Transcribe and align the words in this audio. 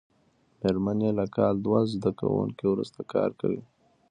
مېرمن 0.59 0.97
یې 1.05 1.11
له 1.19 1.25
کال 1.35 1.55
دوه 1.65 1.79
زده 1.93 2.11
کړو 2.19 2.67
وروسته 2.71 2.99
کار 3.13 3.29
کوي. 3.39 3.61